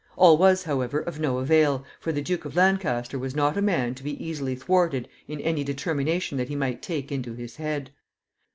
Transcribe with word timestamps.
All 0.15 0.35
was, 0.35 0.63
however, 0.63 0.99
of 0.99 1.19
no 1.19 1.37
avail, 1.37 1.85
for 1.99 2.11
the 2.11 2.23
Duke 2.23 2.43
of 2.43 2.55
Lancaster 2.55 3.19
was 3.19 3.35
not 3.35 3.55
a 3.55 3.61
man 3.61 3.93
to 3.93 4.01
be 4.01 4.15
easily 4.17 4.55
thwarted 4.55 5.07
in 5.27 5.39
any 5.41 5.63
determination 5.63 6.39
that 6.39 6.49
he 6.49 6.55
might 6.55 6.81
take 6.81 7.11
into 7.11 7.35
his 7.35 7.57
head. 7.57 7.91